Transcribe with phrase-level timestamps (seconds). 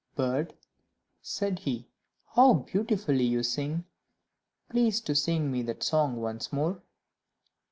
[0.15, 0.55] "Bird,"
[1.21, 1.87] said he,
[2.33, 3.85] "how beautifully you sing!
[4.67, 6.81] Please to sing me that song once more."